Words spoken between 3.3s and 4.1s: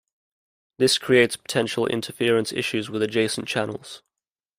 channels.